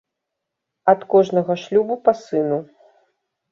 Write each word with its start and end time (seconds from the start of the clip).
Ад 0.93 1.03
кожнага 1.15 1.53
шлюбу 1.65 1.99
па 2.09 2.17
сыну. 2.25 2.61